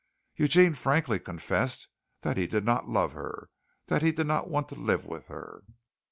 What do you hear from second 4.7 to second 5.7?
live with her.